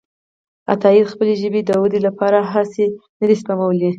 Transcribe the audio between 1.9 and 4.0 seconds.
لپاره هڅې نه دي سپمولي.